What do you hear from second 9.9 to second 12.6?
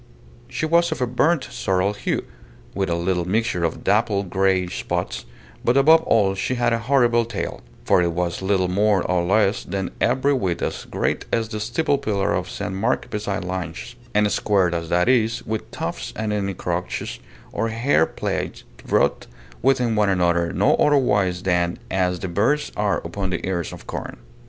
every whit as great as the steeple pillar of